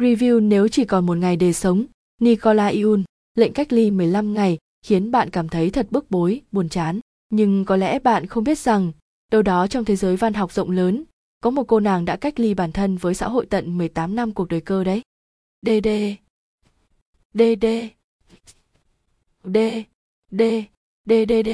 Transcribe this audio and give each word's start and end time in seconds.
Review 0.00 0.48
nếu 0.48 0.68
chỉ 0.68 0.84
còn 0.84 1.06
một 1.06 1.18
ngày 1.18 1.36
để 1.36 1.52
sống, 1.52 1.84
Nicola 2.20 2.66
Iun, 2.66 3.04
lệnh 3.34 3.52
cách 3.52 3.72
ly 3.72 3.90
15 3.90 4.34
ngày 4.34 4.58
khiến 4.82 5.10
bạn 5.10 5.30
cảm 5.30 5.48
thấy 5.48 5.70
thật 5.70 5.86
bức 5.90 6.10
bối, 6.10 6.40
buồn 6.52 6.68
chán. 6.68 7.00
Nhưng 7.30 7.64
có 7.64 7.76
lẽ 7.76 7.98
bạn 7.98 8.26
không 8.26 8.44
biết 8.44 8.58
rằng, 8.58 8.92
đâu 9.32 9.42
đó 9.42 9.66
trong 9.66 9.84
thế 9.84 9.96
giới 9.96 10.16
văn 10.16 10.34
học 10.34 10.52
rộng 10.52 10.70
lớn, 10.70 11.04
có 11.40 11.50
một 11.50 11.64
cô 11.68 11.80
nàng 11.80 12.04
đã 12.04 12.16
cách 12.16 12.40
ly 12.40 12.54
bản 12.54 12.72
thân 12.72 12.96
với 12.96 13.14
xã 13.14 13.28
hội 13.28 13.46
tận 13.46 13.78
18 13.78 14.16
năm 14.16 14.32
cuộc 14.32 14.48
đời 14.48 14.60
cơ 14.60 14.84
đấy. 14.84 15.02
DD 15.62 15.88
DD 17.34 17.66
D 19.44 19.56
D. 20.30 20.42
D. 21.06 21.12
D. 21.28 21.32
D 21.44 21.50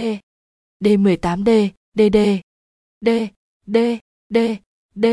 D18D 0.85 1.71
DD 1.95 2.19
D 3.01 3.09
D. 3.67 3.77
D 4.29 4.39
D. 4.95 5.07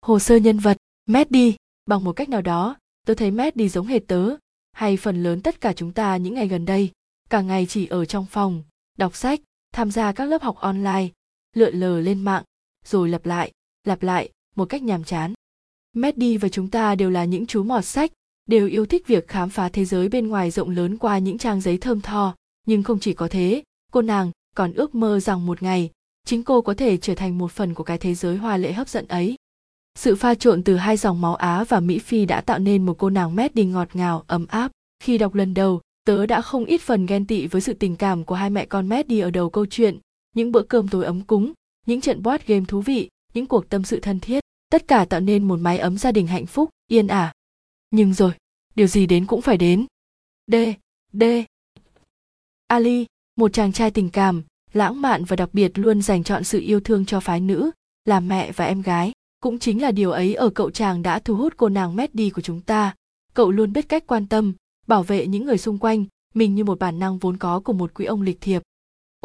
Hồ 0.00 0.18
sơ 0.18 0.36
nhân 0.36 0.58
vật 0.58 0.76
mét 1.06 1.30
đi 1.30 1.56
bằng 1.86 2.04
một 2.04 2.12
cách 2.12 2.28
nào 2.28 2.42
đó 2.42 2.76
tôi 3.06 3.16
thấy 3.16 3.30
Maddie 3.30 3.68
giống 3.68 3.86
hệt 3.86 4.02
tớ. 4.06 4.36
Hay 4.72 4.96
phần 4.96 5.22
lớn 5.22 5.40
tất 5.40 5.60
cả 5.60 5.72
chúng 5.72 5.92
ta 5.92 6.16
những 6.16 6.34
ngày 6.34 6.48
gần 6.48 6.64
đây, 6.64 6.90
cả 7.30 7.40
ngày 7.40 7.66
chỉ 7.66 7.86
ở 7.86 8.04
trong 8.04 8.26
phòng, 8.26 8.62
đọc 8.98 9.16
sách, 9.16 9.40
tham 9.72 9.90
gia 9.90 10.12
các 10.12 10.24
lớp 10.24 10.42
học 10.42 10.56
online, 10.56 11.08
lượn 11.56 11.74
lờ 11.74 12.00
lên 12.00 12.22
mạng, 12.22 12.44
rồi 12.84 13.08
lặp 13.08 13.26
lại 13.26 13.52
lặp 13.86 14.02
lại 14.02 14.30
một 14.56 14.64
cách 14.64 14.82
nhàm 14.82 15.04
chán. 15.04 15.34
Maddie 15.92 16.38
và 16.38 16.48
chúng 16.48 16.70
ta 16.70 16.94
đều 16.94 17.10
là 17.10 17.24
những 17.24 17.46
chú 17.46 17.62
mọt 17.62 17.84
sách, 17.84 18.12
đều 18.46 18.68
yêu 18.68 18.86
thích 18.86 19.06
việc 19.06 19.28
khám 19.28 19.50
phá 19.50 19.68
thế 19.68 19.84
giới 19.84 20.08
bên 20.08 20.28
ngoài 20.28 20.50
rộng 20.50 20.70
lớn 20.70 20.98
qua 20.98 21.18
những 21.18 21.38
trang 21.38 21.60
giấy 21.60 21.78
thơm 21.78 22.00
tho. 22.00 22.34
Nhưng 22.66 22.82
không 22.82 23.00
chỉ 23.00 23.14
có 23.14 23.28
thế, 23.28 23.62
cô 23.92 24.02
nàng 24.02 24.30
còn 24.56 24.72
ước 24.72 24.94
mơ 24.94 25.20
rằng 25.20 25.46
một 25.46 25.62
ngày, 25.62 25.90
chính 26.26 26.42
cô 26.42 26.62
có 26.62 26.74
thể 26.74 26.96
trở 26.96 27.14
thành 27.14 27.38
một 27.38 27.52
phần 27.52 27.74
của 27.74 27.84
cái 27.84 27.98
thế 27.98 28.14
giới 28.14 28.36
hoa 28.36 28.56
lệ 28.56 28.72
hấp 28.72 28.88
dẫn 28.88 29.08
ấy 29.08 29.36
sự 29.98 30.14
pha 30.16 30.34
trộn 30.34 30.62
từ 30.62 30.76
hai 30.76 30.96
dòng 30.96 31.20
máu 31.20 31.34
Á 31.34 31.64
và 31.64 31.80
Mỹ 31.80 31.98
Phi 31.98 32.26
đã 32.26 32.40
tạo 32.40 32.58
nên 32.58 32.86
một 32.86 32.98
cô 32.98 33.10
nàng 33.10 33.36
Maddie 33.36 33.64
ngọt 33.64 33.88
ngào, 33.94 34.24
ấm 34.26 34.46
áp. 34.46 34.72
Khi 35.00 35.18
đọc 35.18 35.34
lần 35.34 35.54
đầu, 35.54 35.80
tớ 36.04 36.26
đã 36.26 36.40
không 36.40 36.64
ít 36.64 36.80
phần 36.80 37.06
ghen 37.06 37.26
tị 37.26 37.46
với 37.46 37.60
sự 37.60 37.72
tình 37.72 37.96
cảm 37.96 38.24
của 38.24 38.34
hai 38.34 38.50
mẹ 38.50 38.66
con 38.66 38.88
Maddie 38.88 39.20
ở 39.20 39.30
đầu 39.30 39.50
câu 39.50 39.66
chuyện, 39.66 39.98
những 40.34 40.52
bữa 40.52 40.62
cơm 40.62 40.88
tối 40.88 41.04
ấm 41.04 41.22
cúng, 41.22 41.52
những 41.86 42.00
trận 42.00 42.22
board 42.22 42.44
game 42.46 42.64
thú 42.68 42.80
vị, 42.80 43.08
những 43.34 43.46
cuộc 43.46 43.68
tâm 43.68 43.84
sự 43.84 44.00
thân 44.00 44.20
thiết, 44.20 44.44
tất 44.70 44.88
cả 44.88 45.04
tạo 45.04 45.20
nên 45.20 45.48
một 45.48 45.58
mái 45.60 45.78
ấm 45.78 45.98
gia 45.98 46.12
đình 46.12 46.26
hạnh 46.26 46.46
phúc, 46.46 46.70
yên 46.88 47.06
ả. 47.06 47.32
Nhưng 47.90 48.14
rồi, 48.14 48.32
điều 48.74 48.86
gì 48.86 49.06
đến 49.06 49.26
cũng 49.26 49.42
phải 49.42 49.56
đến. 49.56 49.86
D, 50.52 50.54
D. 51.12 51.22
Ali, 52.66 53.06
một 53.36 53.52
chàng 53.52 53.72
trai 53.72 53.90
tình 53.90 54.10
cảm, 54.10 54.42
lãng 54.72 55.00
mạn 55.00 55.24
và 55.24 55.36
đặc 55.36 55.48
biệt 55.52 55.78
luôn 55.78 56.02
dành 56.02 56.24
chọn 56.24 56.44
sự 56.44 56.60
yêu 56.60 56.80
thương 56.80 57.06
cho 57.06 57.20
phái 57.20 57.40
nữ, 57.40 57.70
là 58.04 58.20
mẹ 58.20 58.52
và 58.52 58.64
em 58.64 58.82
gái. 58.82 59.12
Cũng 59.44 59.58
chính 59.58 59.82
là 59.82 59.90
điều 59.90 60.10
ấy 60.10 60.34
ở 60.34 60.50
cậu 60.50 60.70
chàng 60.70 61.02
đã 61.02 61.18
thu 61.18 61.36
hút 61.36 61.54
cô 61.56 61.68
nàng 61.68 61.96
Maddie 61.96 62.30
của 62.30 62.40
chúng 62.40 62.60
ta. 62.60 62.94
Cậu 63.34 63.50
luôn 63.50 63.72
biết 63.72 63.88
cách 63.88 64.06
quan 64.06 64.26
tâm, 64.26 64.54
bảo 64.86 65.02
vệ 65.02 65.26
những 65.26 65.44
người 65.44 65.58
xung 65.58 65.78
quanh, 65.78 66.04
mình 66.34 66.54
như 66.54 66.64
một 66.64 66.78
bản 66.78 66.98
năng 66.98 67.18
vốn 67.18 67.36
có 67.36 67.60
của 67.60 67.72
một 67.72 67.94
quý 67.94 68.04
ông 68.04 68.22
lịch 68.22 68.40
thiệp. 68.40 68.62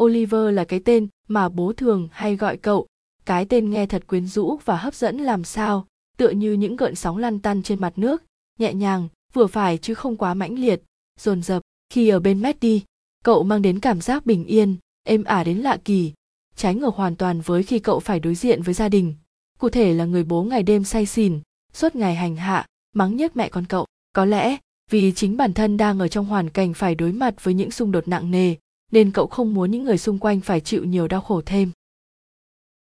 Oliver 0.01 0.53
là 0.53 0.63
cái 0.63 0.79
tên 0.79 1.07
mà 1.27 1.49
bố 1.49 1.73
thường 1.73 2.07
hay 2.11 2.35
gọi 2.35 2.57
cậu, 2.57 2.87
cái 3.25 3.45
tên 3.45 3.69
nghe 3.69 3.85
thật 3.85 4.07
quyến 4.07 4.27
rũ 4.27 4.59
và 4.65 4.77
hấp 4.77 4.95
dẫn 4.95 5.17
làm 5.17 5.43
sao, 5.43 5.87
tựa 6.17 6.29
như 6.29 6.53
những 6.53 6.75
gợn 6.75 6.95
sóng 6.95 7.17
lăn 7.17 7.39
tăn 7.39 7.63
trên 7.63 7.81
mặt 7.81 7.93
nước, 7.95 8.23
nhẹ 8.59 8.73
nhàng, 8.73 9.07
vừa 9.33 9.47
phải 9.47 9.77
chứ 9.77 9.93
không 9.93 10.15
quá 10.15 10.33
mãnh 10.33 10.59
liệt, 10.59 10.81
dồn 11.19 11.43
dập. 11.43 11.61
Khi 11.93 12.09
ở 12.09 12.19
bên 12.19 12.41
Maddie, 12.41 12.79
cậu 13.23 13.43
mang 13.43 13.61
đến 13.61 13.79
cảm 13.79 14.01
giác 14.01 14.25
bình 14.25 14.45
yên, 14.45 14.75
êm 15.03 15.23
ả 15.23 15.43
đến 15.43 15.57
lạ 15.57 15.77
kỳ, 15.85 16.13
trái 16.55 16.75
ngược 16.75 16.95
hoàn 16.95 17.15
toàn 17.15 17.41
với 17.41 17.63
khi 17.63 17.79
cậu 17.79 17.99
phải 17.99 18.19
đối 18.19 18.35
diện 18.35 18.61
với 18.61 18.73
gia 18.73 18.89
đình, 18.89 19.15
cụ 19.59 19.69
thể 19.69 19.93
là 19.93 20.05
người 20.05 20.23
bố 20.23 20.43
ngày 20.43 20.63
đêm 20.63 20.83
say 20.83 21.05
xỉn, 21.05 21.39
suốt 21.73 21.95
ngày 21.95 22.15
hành 22.15 22.35
hạ, 22.35 22.65
mắng 22.93 23.15
nhất 23.15 23.37
mẹ 23.37 23.49
con 23.49 23.65
cậu. 23.65 23.85
Có 24.13 24.25
lẽ, 24.25 24.57
vì 24.89 25.11
chính 25.15 25.37
bản 25.37 25.53
thân 25.53 25.77
đang 25.77 25.99
ở 25.99 26.07
trong 26.07 26.25
hoàn 26.25 26.49
cảnh 26.49 26.73
phải 26.73 26.95
đối 26.95 27.11
mặt 27.11 27.43
với 27.43 27.53
những 27.53 27.71
xung 27.71 27.91
đột 27.91 28.07
nặng 28.07 28.31
nề, 28.31 28.55
nên 28.91 29.11
cậu 29.11 29.27
không 29.27 29.53
muốn 29.53 29.71
những 29.71 29.83
người 29.83 29.97
xung 29.97 30.19
quanh 30.19 30.41
phải 30.41 30.61
chịu 30.61 30.83
nhiều 30.83 31.07
đau 31.07 31.21
khổ 31.21 31.41
thêm. 31.45 31.71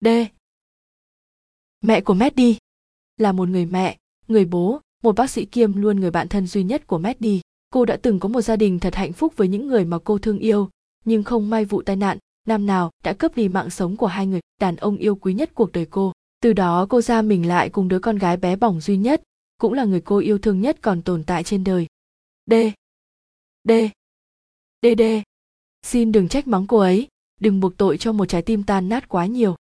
D. 0.02 0.08
Mẹ 1.82 2.02
của 2.02 2.14
Maddie 2.14 2.56
là 3.18 3.32
một 3.32 3.50
người 3.50 3.66
mẹ, 3.66 3.98
người 4.28 4.46
bố, 4.46 4.82
một 5.04 5.16
bác 5.16 5.30
sĩ 5.30 5.46
kiêm 5.46 5.74
luôn 5.74 6.00
người 6.00 6.12
bạn 6.12 6.28
thân 6.28 6.48
duy 6.48 6.64
nhất 6.64 6.88
của 6.88 6.98
Maddie 6.98 7.42
cô 7.70 7.86
đã 7.86 7.98
từng 8.02 8.20
có 8.20 8.30
một 8.30 8.42
gia 8.42 8.56
đình 8.56 8.80
thật 8.80 8.96
hạnh 8.96 9.14
phúc 9.14 9.34
với 9.36 9.48
những 9.48 9.68
người 9.68 9.86
mà 9.86 9.98
cô 10.04 10.18
thương 10.18 10.40
yêu, 10.40 10.70
nhưng 11.06 11.24
không 11.24 11.50
may 11.50 11.66
vụ 11.66 11.82
tai 11.82 11.96
nạn, 11.96 12.18
năm 12.48 12.66
nào 12.66 12.92
đã 13.04 13.14
cướp 13.14 13.36
đi 13.36 13.48
mạng 13.48 13.70
sống 13.70 13.98
của 13.98 14.08
hai 14.08 14.28
người 14.28 14.40
đàn 14.62 14.76
ông 14.76 14.98
yêu 14.98 15.16
quý 15.16 15.34
nhất 15.34 15.52
cuộc 15.54 15.72
đời 15.72 15.86
cô 15.86 16.14
từ 16.48 16.54
đó, 16.54 16.86
cô 16.90 17.02
ra 17.02 17.22
mình 17.22 17.48
lại 17.48 17.70
cùng 17.70 17.88
đứa 17.88 18.00
con 18.00 18.18
gái 18.18 18.38
bé 18.38 18.56
bỏng 18.56 18.82
duy 18.82 18.98
nhất, 18.98 19.22
cũng 19.58 19.74
là 19.74 19.86
người 19.86 20.02
cô 20.02 20.18
yêu 20.18 20.38
thương 20.38 20.62
nhất 20.62 20.78
còn 20.82 21.02
tồn 21.02 21.24
tại 21.24 21.44
trên 21.44 21.64
đời. 21.64 21.88
D. 22.46 22.54
D. 23.64 23.72
D. 24.82 24.86
D. 24.98 25.02
Xin 25.82 26.12
đừng 26.12 26.28
trách 26.28 26.48
mắng 26.48 26.68
cô 26.68 26.78
ấy, 26.78 27.08
đừng 27.40 27.60
buộc 27.60 27.78
tội 27.78 27.98
cho 27.98 28.12
một 28.12 28.26
trái 28.26 28.42
tim 28.42 28.64
tan 28.64 28.90
nát 28.90 29.10
quá 29.10 29.26
nhiều. 29.26 29.56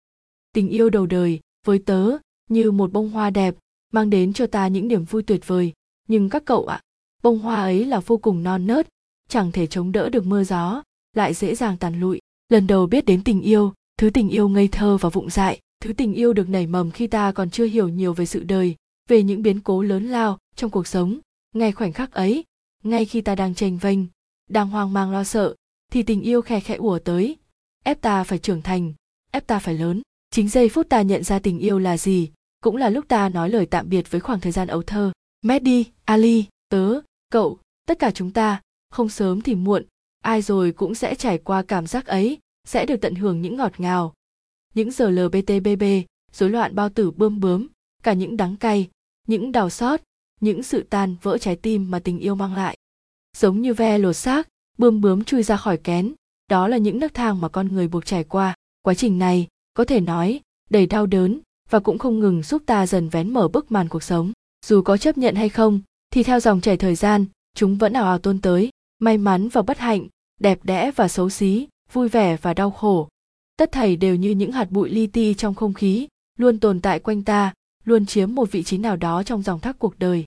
Tình 0.53 0.69
yêu 0.69 0.91
đầu 0.91 1.07
đời, 1.07 1.41
với 1.67 1.79
tớ, 1.79 2.11
như 2.51 2.71
một 2.71 2.93
bông 2.93 3.11
hoa 3.11 3.31
đẹp, 3.31 3.55
mang 3.93 4.11
đến 4.11 4.33
cho 4.33 4.47
ta 4.47 4.69
những 4.69 4.89
niềm 4.89 5.05
vui 5.05 5.23
tuyệt 5.23 5.47
vời. 5.47 5.73
Nhưng 6.09 6.29
các 6.29 6.45
cậu 6.45 6.67
ạ, 6.67 6.81
bông 7.23 7.39
hoa 7.39 7.57
ấy 7.57 7.85
là 7.85 8.01
vô 8.01 8.17
cùng 8.17 8.43
non 8.43 8.67
nớt, 8.67 8.89
chẳng 9.29 9.53
thể 9.53 9.67
chống 9.67 9.93
đỡ 9.93 10.09
được 10.09 10.27
mưa 10.27 10.45
gió, 10.45 10.83
lại 11.17 11.35
dễ 11.35 11.55
dàng 11.55 11.77
tàn 11.77 12.01
lụi. 12.01 12.21
Lần 12.49 12.67
đầu 12.67 12.87
biết 12.87 13.05
đến 13.05 13.25
tình 13.25 13.41
yêu, 13.41 13.73
thứ 13.99 14.11
tình 14.11 14.29
yêu 14.29 14.49
ngây 14.49 14.69
thơ 14.69 14.97
và 14.97 15.09
vụng 15.09 15.31
dại 15.31 15.61
thứ 15.81 15.93
tình 15.93 16.15
yêu 16.15 16.33
được 16.33 16.49
nảy 16.49 16.67
mầm 16.67 16.91
khi 16.91 17.07
ta 17.07 17.33
còn 17.33 17.51
chưa 17.51 17.67
hiểu 17.67 17.89
nhiều 17.89 18.13
về 18.13 18.27
sự 18.27 18.43
đời 18.43 18.77
về 19.09 19.23
những 19.23 19.43
biến 19.43 19.61
cố 19.61 19.83
lớn 19.83 20.07
lao 20.07 20.39
trong 20.57 20.71
cuộc 20.71 20.87
sống. 20.87 21.19
Ngay 21.55 21.73
khoảnh 21.73 21.93
khắc 21.93 22.13
ấy 22.13 22.45
ngay 22.85 23.05
khi 23.05 23.21
ta 23.21 23.35
đang 23.35 23.55
tranh 23.55 23.79
vênh 23.79 23.99
đang 24.51 24.69
hoang 24.69 24.93
mang 24.93 25.11
lo 25.13 25.25
sợ 25.25 25.55
thì 25.93 26.03
tình 26.03 26.23
yêu 26.23 26.43
khe 26.43 26.61
khẽ 26.61 26.75
ùa 26.75 26.99
tới. 26.99 27.37
Ép 27.85 28.01
ta 28.01 28.25
phải 28.25 28.39
trưởng 28.39 28.63
thành 28.63 28.93
ép 29.31 29.47
ta 29.47 29.59
phải 29.59 29.75
lớn. 29.75 30.03
Chính 30.31 30.49
giây 30.49 30.69
phút 30.69 30.89
ta 30.89 31.03
nhận 31.03 31.25
ra 31.25 31.39
tình 31.39 31.59
yêu 31.59 31.79
là 31.79 31.99
gì 31.99 32.31
cũng 32.61 32.77
là 32.77 32.91
lúc 32.91 33.09
ta 33.09 33.29
nói 33.29 33.51
lời 33.51 33.67
tạm 33.67 33.89
biệt 33.89 34.11
với 34.11 34.21
khoảng 34.21 34.41
thời 34.41 34.53
gian 34.53 34.69
ấu 34.69 34.83
thơ. 34.83 35.13
Maddie, 35.43 35.83
Ali, 36.05 36.45
tớ, 36.69 37.01
cậu, 37.31 37.59
tất 37.87 37.99
cả 37.99 38.11
chúng 38.11 38.31
ta, 38.31 38.61
không 38.91 39.09
sớm 39.09 39.41
thì 39.41 39.55
muộn, 39.55 39.85
ai 40.23 40.43
rồi 40.43 40.73
cũng 40.73 40.95
sẽ 40.95 41.15
trải 41.15 41.39
qua 41.39 41.63
cảm 41.63 41.87
giác 41.87 42.07
ấy, 42.07 42.39
sẽ 42.65 42.87
được 42.87 42.97
tận 43.01 43.15
hưởng 43.15 43.43
những 43.43 43.57
ngọt 43.57 43.73
ngào, 43.81 44.15
những 44.77 44.91
giờ 44.91 45.11
lbtbb 45.11 45.85
rối 46.33 46.51
loạn 46.51 46.75
bao 46.75 46.89
tử 46.89 47.11
bơm 47.11 47.41
bướm, 47.41 47.67
cả 48.03 48.13
những 48.13 48.37
đắng 48.37 48.57
cay, 48.57 48.89
những 49.27 49.53
đau 49.53 49.71
xót, 49.71 50.01
những 50.41 50.63
sự 50.63 50.83
tan 50.91 51.17
vỡ 51.23 51.39
trái 51.39 51.57
tim 51.57 51.91
mà 51.91 51.99
tình 51.99 52.19
yêu 52.19 52.35
mang 52.35 52.55
lại. 52.55 52.77
Giống 53.37 53.61
như 53.61 53.75
ve 53.75 53.99
lột 53.99 54.17
xác, 54.17 54.49
bươm 54.79 55.01
bướm 55.01 55.25
chui 55.25 55.43
ra 55.43 55.57
khỏi 55.57 55.77
kén, 55.77 56.15
đó 56.51 56.69
là 56.69 56.77
những 56.77 56.99
nấc 56.99 57.15
thang 57.15 57.41
mà 57.41 57.49
con 57.49 57.69
người 57.69 57.89
buộc 57.89 58.07
trải 58.07 58.25
qua. 58.25 58.55
Quá 58.83 58.95
trình 58.95 59.19
này, 59.19 59.47
có 59.75 59.85
thể 59.85 60.01
nói, 60.01 60.41
đầy 60.71 60.87
đau 60.87 61.07
đớn 61.07 61.41
và 61.71 61.81
cũng 61.81 61.99
không 61.99 62.21
ngừng 62.21 62.43
giúp 62.43 62.63
ta 62.67 62.87
dần 62.87 63.09
vén 63.09 63.33
mở 63.33 63.49
bức 63.49 63.73
màn 63.73 63.89
cuộc 63.89 64.03
sống. 64.03 64.33
Dù 64.67 64.83
có 64.83 64.97
chấp 64.97 65.19
nhận 65.19 65.35
hay 65.35 65.49
không, 65.49 65.81
thì 66.11 66.23
theo 66.23 66.41
dòng 66.41 66.61
chảy 66.61 66.77
thời 66.77 66.95
gian, 66.95 67.25
chúng 67.55 67.79
vẫn 67.79 67.93
ảo 67.93 68.05
ảo 68.05 68.19
tôn 68.19 68.41
tới, 68.41 68.71
may 68.99 69.19
mắn 69.19 69.49
và 69.49 69.63
bất 69.63 69.79
hạnh, 69.79 70.07
đẹp 70.41 70.65
đẽ 70.65 70.91
và 70.97 71.09
xấu 71.09 71.31
xí, 71.31 71.69
vui 71.93 72.09
vẻ 72.09 72.37
và 72.43 72.55
đau 72.55 72.71
khổ 72.71 73.09
tất 73.57 73.73
thảy 73.73 73.97
đều 73.97 74.15
như 74.15 74.31
những 74.31 74.53
hạt 74.53 74.71
bụi 74.71 74.91
li 74.91 75.07
ti 75.07 75.35
trong 75.35 75.55
không 75.55 75.75
khí, 75.75 76.09
luôn 76.39 76.59
tồn 76.59 76.81
tại 76.81 77.01
quanh 77.01 77.23
ta, 77.23 77.53
luôn 77.85 78.07
chiếm 78.07 78.35
một 78.35 78.53
vị 78.53 78.63
trí 78.63 78.79
nào 78.79 78.97
đó 78.97 79.23
trong 79.23 79.43
dòng 79.43 79.61
thác 79.61 79.79
cuộc 79.79 79.99
đời. 79.99 80.25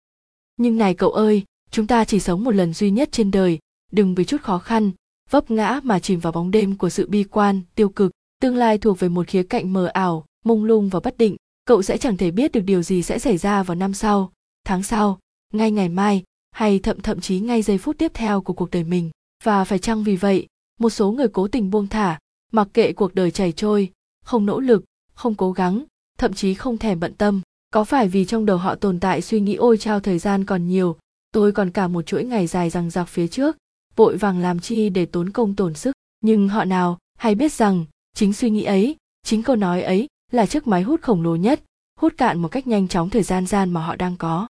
Nhưng 0.58 0.78
này 0.78 0.94
cậu 0.94 1.12
ơi, 1.12 1.44
chúng 1.72 1.88
ta 1.88 2.06
chỉ 2.06 2.20
sống 2.20 2.44
một 2.44 2.56
lần 2.56 2.74
duy 2.74 2.92
nhất 2.92 3.10
trên 3.12 3.32
đời, 3.32 3.60
đừng 3.92 4.16
vì 4.16 4.26
chút 4.26 4.42
khó 4.42 4.58
khăn, 4.60 4.92
vấp 5.30 5.52
ngã 5.52 5.80
mà 5.84 6.00
chìm 6.00 6.20
vào 6.20 6.32
bóng 6.32 6.52
đêm 6.52 6.78
của 6.78 6.90
sự 6.90 7.08
bi 7.10 7.24
quan, 7.24 7.62
tiêu 7.76 7.90
cực. 7.90 8.12
Tương 8.42 8.56
lai 8.56 8.78
thuộc 8.78 9.00
về 9.00 9.10
một 9.10 9.28
khía 9.28 9.44
cạnh 9.44 9.74
mờ 9.74 9.86
ảo, 9.86 10.26
mông 10.46 10.64
lung 10.64 10.90
và 10.90 11.00
bất 11.00 11.18
định, 11.18 11.36
cậu 11.66 11.82
sẽ 11.82 11.98
chẳng 11.98 12.18
thể 12.18 12.32
biết 12.32 12.52
được 12.52 12.62
điều 12.62 12.82
gì 12.82 13.04
sẽ 13.04 13.20
xảy 13.20 13.38
ra 13.38 13.64
vào 13.64 13.76
năm 13.76 13.94
sau, 13.94 14.32
tháng 14.66 14.84
sau, 14.84 15.20
ngay 15.54 15.72
ngày 15.72 15.90
mai, 15.90 16.24
hay 16.52 16.80
thậm 16.80 17.02
thậm 17.02 17.20
chí 17.20 17.40
ngay 17.40 17.62
giây 17.62 17.78
phút 17.78 17.98
tiếp 17.98 18.12
theo 18.14 18.42
của 18.42 18.54
cuộc 18.54 18.72
đời 18.72 18.84
mình. 18.84 19.10
Và 19.44 19.64
phải 19.64 19.80
chăng 19.80 20.04
vì 20.04 20.16
vậy, 20.16 20.48
một 20.80 20.90
số 20.90 21.12
người 21.12 21.28
cố 21.28 21.48
tình 21.48 21.70
buông 21.70 21.88
thả 21.88 22.20
mặc 22.52 22.68
kệ 22.74 22.94
cuộc 22.94 23.16
đời 23.16 23.32
chảy 23.32 23.52
trôi, 23.52 23.92
không 24.26 24.46
nỗ 24.46 24.60
lực, 24.60 24.84
không 25.14 25.36
cố 25.36 25.52
gắng, 25.52 25.84
thậm 26.18 26.34
chí 26.34 26.54
không 26.54 26.78
thèm 26.78 27.00
bận 27.00 27.14
tâm, 27.14 27.42
có 27.74 27.84
phải 27.84 28.08
vì 28.08 28.26
trong 28.26 28.46
đầu 28.46 28.58
họ 28.58 28.76
tồn 28.76 29.00
tại 29.00 29.22
suy 29.22 29.40
nghĩ 29.40 29.56
ôi 29.56 29.78
trao 29.78 30.00
thời 30.00 30.20
gian 30.20 30.46
còn 30.46 30.68
nhiều, 30.68 30.98
tôi 31.32 31.52
còn 31.52 31.72
cả 31.72 31.88
một 31.88 32.02
chuỗi 32.02 32.24
ngày 32.24 32.48
dài 32.48 32.70
rằng 32.70 32.90
giặc 32.90 33.08
phía 33.08 33.28
trước, 33.28 33.58
vội 33.96 34.18
vàng 34.18 34.40
làm 34.40 34.60
chi 34.60 34.90
để 34.90 35.06
tốn 35.06 35.30
công 35.30 35.56
tổn 35.56 35.74
sức. 35.74 35.96
Nhưng 36.22 36.50
họ 36.50 36.66
nào 36.66 36.98
hay 37.18 37.36
biết 37.36 37.54
rằng, 37.54 37.86
chính 38.16 38.34
suy 38.34 38.50
nghĩ 38.50 38.64
ấy, 38.64 38.96
chính 39.24 39.44
câu 39.44 39.56
nói 39.56 39.82
ấy 39.82 40.08
là 40.32 40.46
chiếc 40.46 40.68
máy 40.68 40.84
hút 40.84 41.02
khổng 41.02 41.24
lồ 41.24 41.36
nhất, 41.36 41.62
hút 42.00 42.14
cạn 42.18 42.42
một 42.42 42.48
cách 42.48 42.68
nhanh 42.68 42.88
chóng 42.88 43.10
thời 43.10 43.24
gian 43.24 43.46
gian 43.46 43.70
mà 43.70 43.86
họ 43.86 43.96
đang 43.96 44.18
có. 44.18 44.48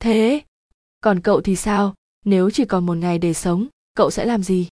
Thế, 0.00 0.40
còn 1.00 1.20
cậu 1.20 1.40
thì 1.40 1.56
sao? 1.56 1.94
Nếu 2.24 2.50
chỉ 2.50 2.64
còn 2.64 2.86
một 2.86 2.94
ngày 2.94 3.18
để 3.18 3.34
sống, 3.34 3.66
cậu 3.94 4.10
sẽ 4.10 4.24
làm 4.24 4.42
gì? 4.42 4.68